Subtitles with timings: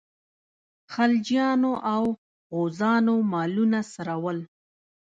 [0.93, 2.03] خلجیانو او
[2.53, 4.39] غوزانو مالونه څرول.